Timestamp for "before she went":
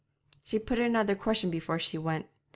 1.51-2.25